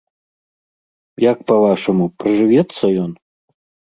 [1.31, 3.11] Як па-вашаму, прыжывецца ён?